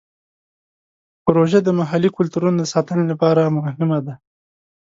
[1.25, 4.13] پروژه د محلي کلتورونو د ساتنې لپاره هم مهمه ده.